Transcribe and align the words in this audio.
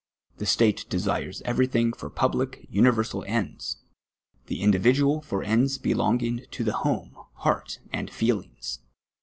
Tlie 0.39 0.47
state 0.47 0.89
desires 0.89 1.43
everything 1.45 1.93
for 1.93 2.09
public, 2.09 2.65
universal 2.71 3.23
ends; 3.27 3.77
the 4.47 4.61
individual 4.63 5.21
for 5.21 5.43
ends 5.43 5.77
belonging 5.77 6.43
to 6.49 6.63
the 6.63 6.77
home, 6.77 7.15
heart, 7.35 7.77
and 7.93 8.09
feelings. 8.09 8.79